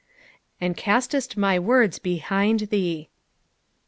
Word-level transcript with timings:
"And 0.59 0.75
autestmy 0.75 1.59
word* 1.59 1.99
behind 2.01 2.61
thte." 2.71 3.09